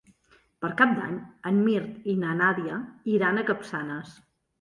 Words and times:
Per 0.63 0.69
Cap 0.77 0.93
d'Any 0.99 1.19
en 1.51 1.59
Mirt 1.67 2.07
i 2.13 2.15
na 2.21 2.31
Nàdia 2.39 2.79
iran 3.17 3.39
a 3.39 3.45
Capçanes. 3.51 4.17